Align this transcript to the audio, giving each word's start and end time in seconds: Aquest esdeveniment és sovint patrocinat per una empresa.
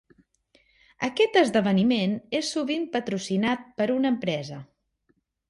Aquest 1.07 1.37
esdeveniment 1.41 2.15
és 2.39 2.49
sovint 2.57 2.89
patrocinat 2.97 3.69
per 3.83 3.89
una 3.99 4.13
empresa. 4.17 4.61